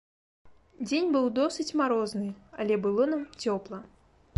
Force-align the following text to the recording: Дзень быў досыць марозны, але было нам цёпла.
Дзень 0.87 1.11
быў 1.17 1.29
досыць 1.39 1.67
марозны, 1.83 2.29
але 2.65 2.83
было 2.87 3.03
нам 3.17 3.23
цёпла. 3.47 3.87